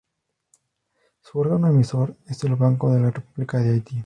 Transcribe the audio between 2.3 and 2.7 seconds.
el